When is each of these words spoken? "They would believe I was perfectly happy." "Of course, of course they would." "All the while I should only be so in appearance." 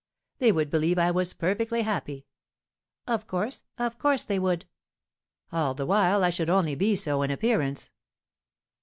"They 0.39 0.51
would 0.51 0.71
believe 0.71 0.97
I 0.97 1.11
was 1.11 1.33
perfectly 1.33 1.83
happy." 1.83 2.25
"Of 3.05 3.27
course, 3.27 3.65
of 3.77 3.99
course 3.99 4.23
they 4.23 4.39
would." 4.39 4.65
"All 5.51 5.75
the 5.75 5.85
while 5.85 6.23
I 6.23 6.31
should 6.31 6.49
only 6.49 6.73
be 6.73 6.95
so 6.95 7.21
in 7.21 7.29
appearance." 7.29 7.91